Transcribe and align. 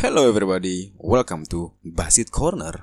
Hello 0.00 0.24
everybody, 0.24 0.96
welcome 0.96 1.44
to 1.44 1.76
Basit 1.84 2.32
Corner. 2.32 2.80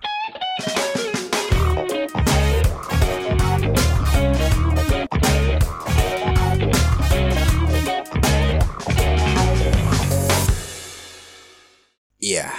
Iya, 12.21 12.53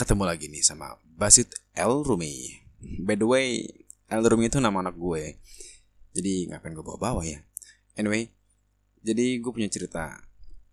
ketemu 0.00 0.24
lagi 0.24 0.48
nih 0.48 0.64
sama 0.64 0.96
Basit 1.04 1.52
El 1.76 2.00
Rumi. 2.00 2.64
By 2.80 3.20
the 3.20 3.28
way, 3.28 3.60
El 4.08 4.24
Rumi 4.24 4.48
itu 4.48 4.56
nama 4.56 4.80
anak 4.80 4.96
gue. 4.96 5.36
Jadi 6.16 6.48
ngapain 6.48 6.72
gue 6.72 6.80
bawa-bawa 6.80 7.28
ya? 7.28 7.44
Anyway, 8.00 8.32
jadi 9.04 9.36
gue 9.36 9.52
punya 9.52 9.68
cerita. 9.68 10.24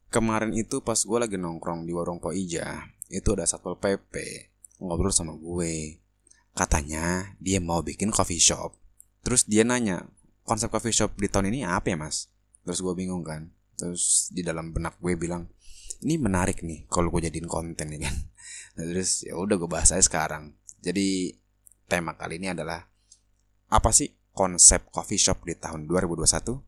Kemarin 0.07 0.55
itu 0.55 0.79
pas 0.79 1.03
gue 1.03 1.19
lagi 1.19 1.35
nongkrong 1.35 1.83
di 1.83 1.91
warung 1.91 2.23
Po 2.23 2.31
Ija, 2.31 2.94
itu 3.09 3.35
ada 3.37 3.45
satpol 3.45 3.77
PP 3.77 4.13
ngobrol 4.81 5.13
sama 5.13 5.35
gue. 5.37 6.01
Katanya 6.55 7.35
dia 7.39 7.59
mau 7.59 7.83
bikin 7.83 8.11
coffee 8.11 8.39
shop. 8.39 8.75
Terus 9.25 9.43
dia 9.49 9.67
nanya, 9.67 10.07
konsep 10.47 10.71
coffee 10.71 10.95
shop 10.95 11.17
di 11.19 11.27
tahun 11.27 11.51
ini 11.51 11.67
apa 11.67 11.91
ya 11.91 11.97
mas? 11.99 12.31
Terus 12.63 12.79
gue 12.79 12.93
bingung 12.95 13.25
kan. 13.25 13.51
Terus 13.75 14.31
di 14.31 14.39
dalam 14.39 14.71
benak 14.71 14.95
gue 15.03 15.19
bilang, 15.19 15.51
ini 16.03 16.15
menarik 16.15 16.63
nih 16.63 16.87
kalau 16.87 17.11
gue 17.11 17.27
jadiin 17.27 17.49
konten 17.49 17.91
ya 17.91 17.99
kan. 18.07 18.15
Nah, 18.75 18.83
terus 18.91 19.23
ya 19.23 19.35
udah 19.35 19.55
gue 19.55 19.69
bahas 19.71 19.91
aja 19.91 20.03
sekarang. 20.03 20.55
Jadi 20.83 21.35
tema 21.87 22.13
kali 22.15 22.37
ini 22.37 22.51
adalah 22.51 22.83
apa 23.71 23.89
sih 23.89 24.11
konsep 24.35 24.91
coffee 24.91 25.19
shop 25.19 25.43
di 25.43 25.55
tahun 25.55 25.87
2021? 25.87 26.59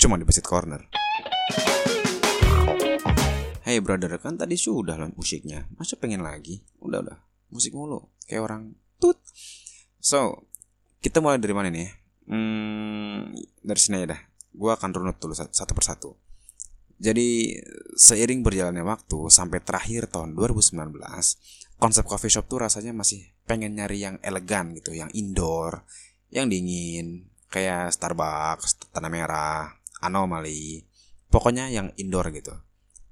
Cuma 0.00 0.16
di 0.16 0.24
Basit 0.24 0.46
Corner. 0.46 0.99
Hey 3.70 3.78
brother, 3.78 4.10
kan 4.18 4.34
tadi 4.34 4.58
sudah 4.58 4.98
lah 4.98 5.14
musiknya. 5.14 5.62
Masa 5.78 5.94
pengen 5.94 6.26
lagi? 6.26 6.58
Udah 6.82 7.06
udah, 7.06 7.22
musik 7.54 7.70
mulu. 7.70 8.02
Kayak 8.26 8.50
orang 8.50 8.74
tut. 8.98 9.14
So, 10.02 10.42
kita 10.98 11.22
mulai 11.22 11.38
dari 11.38 11.54
mana 11.54 11.70
nih? 11.70 11.86
Hmm, 12.26 13.30
dari 13.62 13.78
sini 13.78 14.02
aja 14.02 14.18
dah. 14.18 14.20
Gua 14.50 14.74
akan 14.74 14.90
runut 14.90 15.22
dulu 15.22 15.38
sat- 15.38 15.54
satu 15.54 15.70
persatu. 15.70 16.18
Jadi 16.98 17.62
seiring 17.94 18.42
berjalannya 18.42 18.82
waktu 18.82 19.30
sampai 19.30 19.62
terakhir 19.62 20.10
tahun 20.10 20.34
2019, 20.34 21.38
konsep 21.78 22.02
coffee 22.10 22.26
shop 22.26 22.50
tuh 22.50 22.66
rasanya 22.66 22.90
masih 22.90 23.22
pengen 23.46 23.78
nyari 23.78 24.02
yang 24.02 24.18
elegan 24.26 24.74
gitu, 24.74 24.98
yang 24.98 25.14
indoor, 25.14 25.86
yang 26.34 26.50
dingin, 26.50 27.30
kayak 27.46 27.94
Starbucks, 27.94 28.90
Tanah 28.90 29.06
Merah, 29.14 29.78
Anomaly, 30.02 30.82
pokoknya 31.30 31.70
yang 31.70 31.94
indoor 31.94 32.34
gitu. 32.34 32.58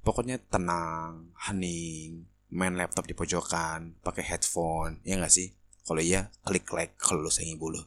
Pokoknya 0.08 0.40
tenang, 0.40 1.36
hening, 1.36 2.24
main 2.48 2.72
laptop 2.72 3.04
di 3.04 3.12
pojokan, 3.12 4.00
pakai 4.00 4.24
headphone, 4.24 5.04
ya 5.04 5.20
nggak 5.20 5.28
sih? 5.28 5.52
Kalau 5.84 6.00
iya, 6.00 6.32
klik 6.48 6.64
like 6.72 6.96
kalau 6.96 7.20
lu 7.20 7.28
sayang 7.28 7.60
ibu 7.60 7.68
lu. 7.68 7.82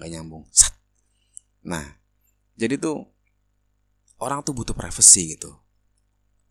Nggak 0.00 0.08
nyambung. 0.16 0.48
Sat. 0.48 0.72
Nah, 1.68 1.84
jadi 2.56 2.80
tuh 2.80 3.04
orang 4.16 4.40
tuh 4.48 4.56
butuh 4.56 4.72
privacy 4.72 5.36
gitu. 5.36 5.60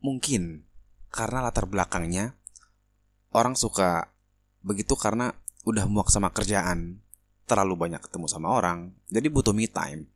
Mungkin 0.05 0.69
karena 1.09 1.41
latar 1.41 1.65
belakangnya 1.65 2.37
orang 3.33 3.57
suka 3.57 4.13
begitu 4.61 4.93
karena 4.93 5.33
udah 5.65 5.89
muak 5.89 6.13
sama 6.13 6.29
kerjaan, 6.29 7.01
terlalu 7.49 7.73
banyak 7.89 8.05
ketemu 8.05 8.29
sama 8.29 8.53
orang, 8.53 8.93
jadi 9.09 9.33
butuh 9.33 9.57
me 9.57 9.65
time. 9.65 10.13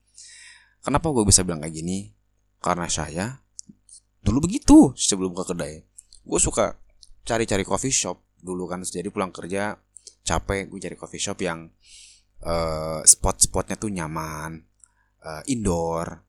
Kenapa 0.86 1.10
gue 1.10 1.26
bisa 1.26 1.42
bilang 1.42 1.66
kayak 1.66 1.74
gini? 1.74 2.14
Karena 2.62 2.86
saya 2.86 3.41
dulu 4.22 4.46
begitu 4.46 4.94
sebelum 4.94 5.34
ke 5.34 5.44
kedai. 5.54 5.76
Gue 6.22 6.40
suka 6.40 6.78
cari-cari 7.26 7.66
coffee 7.66 7.94
shop 7.94 8.18
dulu 8.42 8.66
kan, 8.70 8.82
jadi 8.82 9.10
pulang 9.14 9.34
kerja 9.34 9.78
capek 10.22 10.70
gue 10.70 10.80
cari 10.82 10.96
coffee 10.98 11.22
shop 11.22 11.38
yang 11.42 11.70
eh, 12.42 13.02
spot-spotnya 13.06 13.78
tuh 13.78 13.90
nyaman, 13.90 14.62
eh, 15.26 15.44
indoor, 15.54 16.22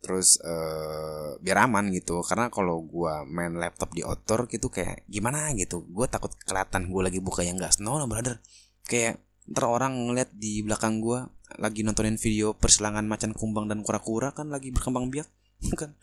terus 0.00 0.40
eh, 0.40 1.36
biar 1.40 1.68
aman 1.68 1.92
gitu. 1.92 2.20
Karena 2.24 2.48
kalau 2.52 2.84
gua 2.84 3.24
main 3.28 3.52
laptop 3.56 3.92
di 3.92 4.04
outdoor 4.04 4.48
gitu 4.48 4.68
kayak 4.72 5.04
gimana 5.08 5.52
gitu 5.56 5.84
gue 5.88 6.06
takut 6.08 6.32
kelihatan 6.44 6.88
gue 6.88 7.02
lagi 7.04 7.20
buka 7.20 7.44
yang 7.44 7.60
gas 7.60 7.80
no 7.80 7.96
no 8.00 8.08
brother. 8.08 8.40
Kayak 8.88 9.20
ntar 9.46 9.70
orang 9.70 10.10
ngeliat 10.10 10.34
di 10.34 10.64
belakang 10.66 10.98
gua 10.98 11.30
lagi 11.54 11.86
nontonin 11.86 12.18
video 12.18 12.52
persilangan 12.58 13.06
macan 13.06 13.30
kumbang 13.30 13.70
dan 13.70 13.86
kura-kura 13.86 14.34
kan 14.34 14.50
lagi 14.50 14.74
berkembang 14.74 15.08
biak 15.14 15.30
kan 15.80 15.94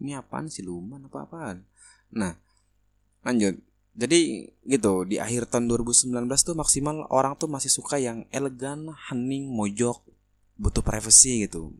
ini 0.00 0.16
apaan 0.16 0.48
sih 0.48 0.64
luman 0.64 1.06
apa 1.06 1.28
apaan 1.28 1.56
nah 2.10 2.34
lanjut 3.22 3.60
jadi 3.94 4.48
gitu 4.64 5.04
di 5.04 5.20
akhir 5.20 5.50
tahun 5.52 5.68
2019 5.68 6.14
tuh 6.40 6.56
maksimal 6.56 7.04
orang 7.12 7.36
tuh 7.36 7.50
masih 7.50 7.68
suka 7.68 8.00
yang 8.00 8.24
elegan 8.32 8.90
hening 9.10 9.50
mojok 9.50 10.00
butuh 10.56 10.80
privacy 10.80 11.44
gitu 11.44 11.74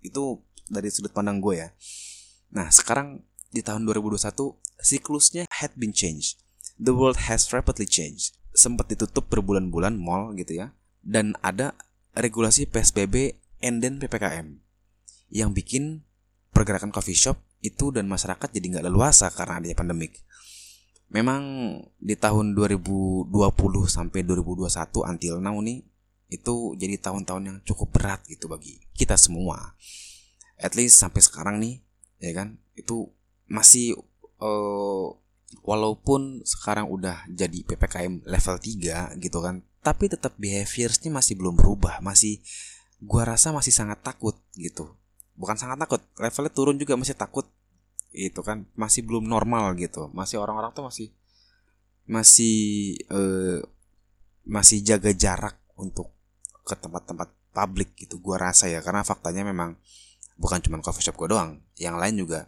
itu 0.00 0.40
dari 0.70 0.90
sudut 0.90 1.14
pandang 1.14 1.38
gue 1.38 1.62
ya. 1.66 1.68
Nah, 2.54 2.70
sekarang 2.70 3.22
di 3.50 3.62
tahun 3.62 3.86
2021 3.86 4.54
siklusnya 4.82 5.44
had 5.62 5.74
been 5.78 5.94
changed. 5.94 6.42
The 6.76 6.92
world 6.92 7.30
has 7.30 7.50
rapidly 7.54 7.88
changed. 7.88 8.36
Sempat 8.52 8.90
ditutup 8.92 9.30
berbulan-bulan 9.30 9.96
mall 9.96 10.34
gitu 10.36 10.58
ya. 10.58 10.76
Dan 11.06 11.38
ada 11.40 11.78
regulasi 12.18 12.66
PSBB 12.66 13.38
and 13.62 13.80
then 13.80 14.02
PPKM 14.02 14.58
yang 15.30 15.50
bikin 15.50 16.06
pergerakan 16.54 16.94
coffee 16.94 17.16
shop 17.16 17.42
itu 17.66 17.90
dan 17.90 18.06
masyarakat 18.06 18.48
jadi 18.54 18.66
nggak 18.78 18.86
leluasa 18.86 19.30
karena 19.34 19.58
adanya 19.58 19.76
pandemik. 19.76 20.22
Memang 21.10 21.42
di 21.98 22.14
tahun 22.18 22.54
2020 22.54 23.30
sampai 23.86 24.20
2021 24.26 25.10
until 25.10 25.34
now 25.42 25.58
nih 25.62 25.82
itu 26.26 26.74
jadi 26.74 26.98
tahun-tahun 26.98 27.42
yang 27.46 27.58
cukup 27.62 27.94
berat 27.94 28.20
gitu 28.26 28.46
bagi 28.50 28.82
kita 28.94 29.14
semua. 29.18 29.74
At 30.58 30.74
least 30.74 30.98
sampai 30.98 31.22
sekarang 31.22 31.62
nih 31.62 31.82
ya 32.22 32.32
kan? 32.34 32.58
Itu 32.74 33.10
masih 33.46 33.94
eh, 34.42 35.06
walaupun 35.62 36.42
sekarang 36.42 36.90
udah 36.90 37.26
jadi 37.30 37.62
PPKM 37.62 38.26
level 38.26 38.56
3 38.58 39.22
gitu 39.22 39.38
kan 39.42 39.62
tapi 39.86 40.10
tetap 40.10 40.34
behaviorsnya 40.34 41.14
masih 41.14 41.38
belum 41.38 41.54
berubah 41.54 42.02
masih 42.02 42.42
gua 42.98 43.22
rasa 43.22 43.54
masih 43.54 43.70
sangat 43.70 44.02
takut 44.02 44.34
gitu. 44.58 44.98
Bukan 45.38 45.54
sangat 45.54 45.78
takut 45.78 46.02
levelnya 46.18 46.50
turun 46.50 46.74
juga 46.74 46.98
masih 46.98 47.14
takut 47.14 47.46
itu 48.16 48.40
kan 48.40 48.64
masih 48.72 49.04
belum 49.04 49.28
normal 49.28 49.76
gitu. 49.76 50.08
Masih 50.16 50.40
orang-orang 50.40 50.72
tuh 50.72 50.88
masih 50.88 51.08
masih 52.08 52.56
eh, 53.12 53.60
masih 54.48 54.80
jaga 54.80 55.12
jarak 55.12 55.60
untuk 55.76 56.08
ke 56.64 56.74
tempat-tempat 56.78 57.28
publik 57.52 57.92
gitu 58.00 58.16
gua 58.18 58.40
rasa 58.50 58.72
ya. 58.72 58.80
Karena 58.80 59.04
faktanya 59.04 59.44
memang 59.44 59.76
bukan 60.40 60.60
cuma 60.64 60.80
coffee 60.80 61.04
shop 61.04 61.16
gue 61.20 61.28
doang. 61.32 61.60
Yang 61.76 61.96
lain 61.96 62.16
juga 62.24 62.40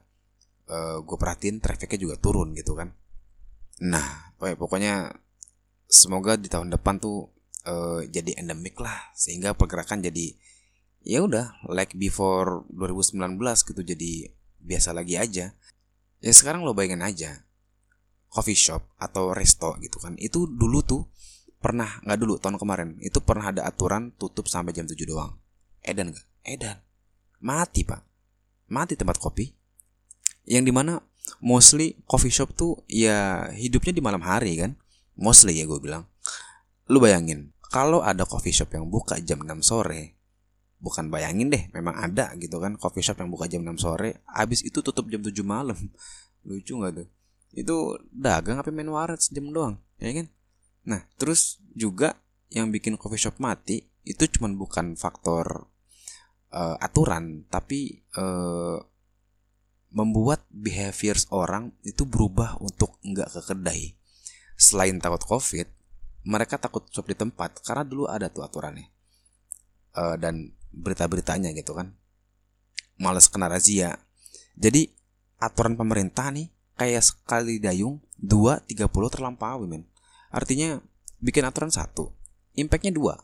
gue 1.00 1.16
perhatiin 1.16 1.64
trafficnya 1.64 1.96
juga 1.96 2.16
turun 2.20 2.52
gitu 2.52 2.76
kan. 2.76 2.92
Nah 3.88 4.36
pokoknya- 4.36 4.58
pokoknya 4.60 4.94
semoga 5.88 6.36
di 6.36 6.52
tahun 6.52 6.68
depan 6.68 7.00
tuh 7.00 7.32
eh, 7.64 8.08
jadi 8.08 8.40
endemik 8.40 8.76
lah. 8.80 9.12
Sehingga 9.16 9.56
pergerakan 9.56 10.04
jadi 10.04 10.36
ya 11.08 11.24
udah 11.24 11.64
like 11.72 11.96
before 11.96 12.68
2019 12.68 13.40
gitu. 13.64 13.80
Jadi 13.80 14.37
biasa 14.62 14.94
lagi 14.94 15.18
aja. 15.18 15.54
Ya 16.18 16.32
sekarang 16.34 16.66
lo 16.66 16.74
bayangin 16.74 17.02
aja 17.02 17.48
coffee 18.28 18.58
shop 18.58 18.84
atau 19.00 19.32
resto 19.32 19.72
gitu 19.80 19.96
kan 19.98 20.12
itu 20.20 20.44
dulu 20.44 20.84
tuh 20.84 21.02
pernah 21.58 21.98
nggak 22.04 22.18
dulu 22.20 22.34
tahun 22.38 22.60
kemarin 22.60 22.88
itu 23.02 23.18
pernah 23.24 23.50
ada 23.50 23.66
aturan 23.66 24.14
tutup 24.14 24.46
sampai 24.46 24.70
jam 24.76 24.86
7 24.86 24.94
doang. 25.08 25.34
Edan 25.82 26.14
nggak? 26.14 26.26
Edan. 26.46 26.78
Mati 27.42 27.82
pak. 27.82 28.02
Mati 28.70 28.94
tempat 28.94 29.18
kopi. 29.18 29.50
Yang 30.46 30.64
di 30.70 30.72
mana 30.72 31.02
mostly 31.42 31.98
coffee 32.06 32.32
shop 32.32 32.54
tuh 32.54 32.78
ya 32.86 33.50
hidupnya 33.50 33.90
di 33.90 34.02
malam 34.04 34.22
hari 34.22 34.54
kan. 34.60 34.78
Mostly 35.18 35.58
ya 35.58 35.66
gue 35.66 35.82
bilang. 35.82 36.06
Lu 36.86 37.02
bayangin 37.02 37.50
kalau 37.68 38.06
ada 38.06 38.22
coffee 38.22 38.54
shop 38.54 38.72
yang 38.78 38.86
buka 38.86 39.18
jam 39.18 39.42
6 39.42 39.66
sore 39.66 40.17
bukan 40.78 41.10
bayangin 41.10 41.50
deh 41.50 41.66
memang 41.74 41.98
ada 41.98 42.30
gitu 42.38 42.62
kan 42.62 42.78
coffee 42.78 43.02
shop 43.02 43.18
yang 43.18 43.30
buka 43.34 43.50
jam 43.50 43.66
6 43.66 43.82
sore 43.82 44.22
habis 44.30 44.62
itu 44.62 44.78
tutup 44.78 45.10
jam 45.10 45.22
7 45.22 45.34
malam. 45.42 45.76
Lucu 46.48 46.78
nggak 46.78 46.92
tuh? 46.94 47.08
Itu 47.52 47.76
dagang 48.14 48.62
apa 48.62 48.70
main 48.70 48.88
waret 48.88 49.18
sejam 49.18 49.50
doang 49.50 49.76
ya 49.98 50.14
kan? 50.14 50.26
Nah 50.86 51.00
terus 51.18 51.58
juga 51.74 52.16
yang 52.48 52.70
bikin 52.70 52.96
coffee 52.96 53.20
shop 53.20 53.42
mati 53.42 53.84
itu 54.06 54.24
cuman 54.38 54.56
bukan 54.56 54.94
faktor 54.94 55.68
eh, 56.54 56.76
aturan 56.78 57.44
tapi 57.50 57.98
eh, 58.14 58.78
membuat 59.88 60.44
behaviors 60.52 61.26
orang 61.32 61.72
itu 61.82 62.06
berubah 62.06 62.60
untuk 62.62 62.96
nggak 63.02 63.28
ke 63.34 63.40
kedai. 63.52 63.82
Selain 64.58 64.98
takut 65.02 65.22
covid 65.26 65.66
mereka 66.28 66.60
takut 66.60 66.84
shop 66.92 67.08
di 67.08 67.16
tempat 67.16 67.64
karena 67.64 67.82
dulu 67.82 68.04
ada 68.06 68.30
tuh 68.30 68.46
aturannya. 68.46 68.86
Eh, 69.98 70.16
dan 70.22 70.54
berita-beritanya 70.72 71.52
gitu 71.56 71.74
kan. 71.74 71.94
Males 72.98 73.30
kena 73.30 73.46
razia. 73.46 73.98
Jadi 74.58 74.90
aturan 75.38 75.78
pemerintah 75.78 76.34
nih 76.34 76.50
kayak 76.74 77.02
sekali 77.02 77.62
dayung 77.62 78.02
dua 78.18 78.58
tiga 78.66 78.90
puluh 78.90 79.06
terlampaui 79.06 79.70
men. 79.70 79.86
Artinya 80.34 80.82
bikin 81.22 81.46
aturan 81.46 81.70
satu 81.70 82.10
impactnya 82.58 82.90
dua. 82.90 83.14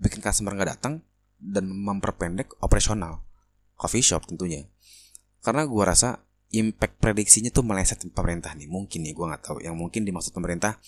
Bikin 0.00 0.24
customer 0.24 0.56
nggak 0.56 0.70
datang 0.80 1.04
dan 1.36 1.68
memperpendek 1.68 2.56
operasional. 2.64 3.20
Coffee 3.76 4.00
shop 4.00 4.24
tentunya. 4.24 4.64
Karena 5.44 5.68
gua 5.68 5.92
rasa 5.92 6.24
impact 6.54 6.96
prediksinya 6.96 7.52
tuh 7.52 7.60
meleset 7.60 8.00
pemerintah 8.08 8.56
nih. 8.56 8.64
Mungkin 8.64 9.04
nih 9.04 9.12
gua 9.12 9.36
nggak 9.36 9.42
tahu. 9.44 9.56
Yang 9.60 9.76
mungkin 9.76 10.08
dimaksud 10.08 10.32
pemerintah 10.32 10.80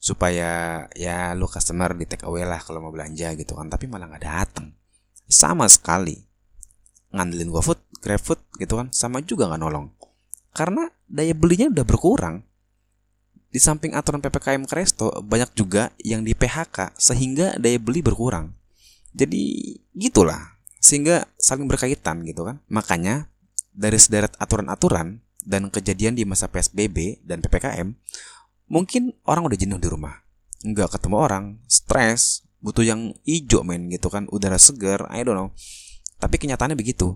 supaya 0.00 0.84
ya 0.96 1.36
lu 1.36 1.44
customer 1.44 1.92
di 1.92 2.08
take 2.08 2.24
away 2.24 2.48
lah 2.48 2.64
kalau 2.64 2.80
mau 2.80 2.88
belanja 2.88 3.36
gitu 3.36 3.52
kan. 3.52 3.68
Tapi 3.68 3.84
malah 3.84 4.08
nggak 4.08 4.24
datang 4.24 4.67
sama 5.28 5.68
sekali. 5.68 6.24
Ngandelin 7.12 7.52
GoFood, 7.52 7.80
GrabFood 8.00 8.40
gitu 8.58 8.80
kan. 8.80 8.88
Sama 8.90 9.20
juga 9.22 9.46
nggak 9.48 9.60
nolong. 9.60 9.92
Karena 10.56 10.88
daya 11.06 11.36
belinya 11.36 11.70
udah 11.70 11.84
berkurang. 11.86 12.36
Di 13.48 13.60
samping 13.60 13.96
aturan 13.96 14.20
PPKM 14.20 14.68
Kresto 14.68 15.08
banyak 15.24 15.56
juga 15.56 15.88
yang 16.04 16.20
di 16.20 16.36
PHK 16.36 16.96
sehingga 17.00 17.56
daya 17.56 17.80
beli 17.80 18.04
berkurang. 18.04 18.52
Jadi 19.16 19.72
gitulah. 19.96 20.58
Sehingga 20.80 21.28
saling 21.40 21.68
berkaitan 21.68 22.24
gitu 22.28 22.44
kan. 22.44 22.60
Makanya 22.68 23.28
dari 23.72 23.96
sederet 23.96 24.34
aturan-aturan 24.36 25.22
dan 25.46 25.72
kejadian 25.72 26.18
di 26.18 26.28
masa 26.28 26.50
PSBB 26.50 27.24
dan 27.24 27.40
PPKM 27.40 27.94
mungkin 28.68 29.16
orang 29.24 29.48
udah 29.48 29.56
jenuh 29.56 29.80
di 29.80 29.88
rumah. 29.88 30.26
Nggak 30.60 30.98
ketemu 30.98 31.16
orang 31.16 31.44
stres 31.70 32.44
butuh 32.58 32.82
yang 32.82 33.14
hijau 33.22 33.62
men 33.62 33.86
gitu 33.90 34.10
kan 34.10 34.26
udara 34.30 34.58
segar 34.58 35.06
I 35.10 35.22
don't 35.22 35.38
know 35.38 35.50
tapi 36.18 36.38
kenyataannya 36.38 36.74
begitu 36.74 37.14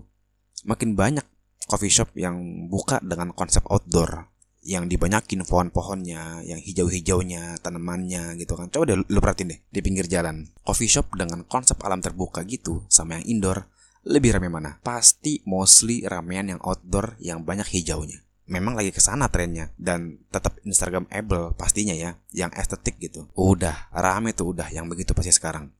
makin 0.63 0.95
banyak 0.95 1.25
coffee 1.67 1.91
shop 1.91 2.15
yang 2.15 2.67
buka 2.71 2.99
dengan 3.03 3.35
konsep 3.35 3.63
outdoor 3.67 4.33
yang 4.63 4.87
dibanyakin 4.87 5.43
pohon-pohonnya, 5.43 6.39
yang 6.47 6.55
hijau-hijaunya, 6.55 7.59
tanamannya 7.59 8.39
gitu 8.39 8.55
kan. 8.55 8.71
Coba 8.71 8.87
deh 8.87 8.95
lu 8.95 9.19
perhatiin 9.19 9.51
deh 9.51 9.59
di 9.59 9.79
pinggir 9.83 10.07
jalan. 10.07 10.47
Coffee 10.63 10.87
shop 10.87 11.11
dengan 11.19 11.43
konsep 11.43 11.75
alam 11.83 11.99
terbuka 11.99 12.47
gitu 12.47 12.87
sama 12.87 13.19
yang 13.19 13.27
indoor 13.27 13.67
lebih 14.07 14.35
rame 14.35 14.47
mana? 14.47 14.79
Pasti 14.79 15.43
mostly 15.43 16.07
ramean 16.07 16.55
yang 16.55 16.61
outdoor 16.63 17.19
yang 17.19 17.43
banyak 17.43 17.67
hijaunya. 17.75 18.22
Memang 18.43 18.75
lagi 18.75 18.91
ke 18.91 18.99
sana 18.99 19.31
trennya 19.31 19.71
dan 19.79 20.19
tetap 20.27 20.59
Instagramable 20.67 21.55
pastinya 21.55 21.95
ya, 21.95 22.19
yang 22.35 22.51
estetik 22.51 22.99
gitu. 22.99 23.31
Udah 23.39 23.87
rame 23.95 24.35
tuh 24.35 24.51
udah 24.51 24.67
yang 24.67 24.91
begitu 24.91 25.15
pasti 25.15 25.31
sekarang. 25.31 25.71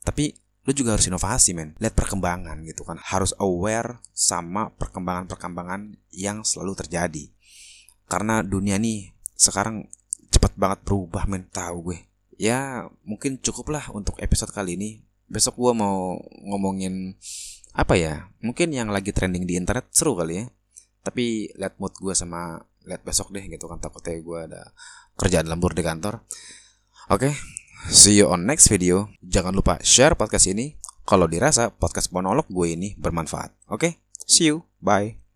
Tapi 0.00 0.32
lu 0.64 0.72
juga 0.72 0.96
harus 0.96 1.04
inovasi 1.04 1.52
men. 1.52 1.76
Lihat 1.76 1.92
perkembangan 1.92 2.64
gitu 2.64 2.88
kan. 2.88 2.96
Harus 3.00 3.36
aware 3.36 4.00
sama 4.16 4.72
perkembangan-perkembangan 4.72 6.00
yang 6.08 6.48
selalu 6.48 6.80
terjadi. 6.80 7.28
Karena 8.08 8.40
dunia 8.40 8.80
nih 8.80 9.12
sekarang 9.36 9.84
cepat 10.32 10.56
banget 10.56 10.80
berubah 10.88 11.28
men. 11.28 11.44
Tahu 11.52 11.92
gue. 11.92 11.98
Ya 12.40 12.88
mungkin 13.04 13.36
cukup 13.36 13.68
lah 13.68 13.84
untuk 13.92 14.16
episode 14.20 14.48
kali 14.48 14.80
ini. 14.80 15.04
Besok 15.28 15.60
gue 15.60 15.72
mau 15.76 16.16
ngomongin 16.40 17.20
apa 17.76 18.00
ya? 18.00 18.32
Mungkin 18.40 18.72
yang 18.72 18.88
lagi 18.88 19.12
trending 19.12 19.44
di 19.44 19.60
internet 19.60 19.92
seru 19.92 20.16
kali 20.16 20.40
ya 20.40 20.46
tapi 21.08 21.48
lihat 21.56 21.80
mood 21.80 21.96
gue 21.96 22.12
sama 22.12 22.60
lihat 22.84 23.00
besok 23.00 23.32
deh 23.32 23.44
gitu 23.48 23.64
kan 23.64 23.80
takutnya 23.80 24.20
gue 24.20 24.38
ada 24.44 24.62
kerjaan 25.16 25.48
lembur 25.48 25.72
di 25.72 25.80
kantor 25.80 26.20
oke 27.08 27.24
okay, 27.24 27.32
See 27.86 28.18
you 28.18 28.26
on 28.26 28.42
next 28.42 28.66
video. 28.74 29.06
Jangan 29.22 29.54
lupa 29.54 29.78
share 29.86 30.18
podcast 30.18 30.50
ini 30.50 30.74
kalau 31.06 31.30
dirasa 31.30 31.70
podcast 31.70 32.10
monolog 32.10 32.50
gue 32.50 32.74
ini 32.74 32.98
bermanfaat. 32.98 33.54
Oke, 33.70 33.78
okay? 33.78 33.92
see 34.26 34.50
you. 34.50 34.66
Bye. 34.82 35.27